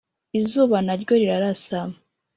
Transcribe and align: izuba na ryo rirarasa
izuba 0.39 0.77
na 0.85 0.93
ryo 1.01 1.13
rirarasa 1.21 1.79